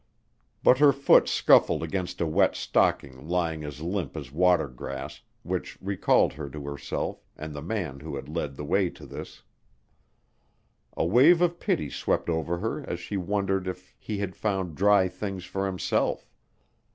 But 0.63 0.79
her 0.79 0.91
foot 0.91 1.27
scuffled 1.27 1.83
against 1.83 2.21
a 2.21 2.25
wet 2.25 2.55
stocking 2.55 3.27
lying 3.27 3.63
as 3.63 3.81
limp 3.83 4.17
as 4.17 4.31
water 4.31 4.67
grass, 4.67 5.21
which 5.43 5.77
recalled 5.79 6.33
her 6.33 6.49
to 6.49 6.65
herself 6.65 7.23
and 7.37 7.53
the 7.53 7.61
man 7.61 7.99
who 7.99 8.15
had 8.15 8.27
led 8.27 8.55
the 8.55 8.65
way 8.65 8.89
to 8.89 9.05
this. 9.05 9.43
A 10.97 11.05
wave 11.05 11.39
of 11.39 11.59
pity 11.59 11.91
swept 11.91 12.29
over 12.31 12.57
her 12.57 12.83
as 12.89 12.99
she 12.99 13.15
wondered 13.15 13.67
if 13.67 13.93
he 13.99 14.17
had 14.17 14.35
found 14.35 14.73
dry 14.73 15.07
things 15.07 15.45
for 15.45 15.67
himself. 15.67 16.27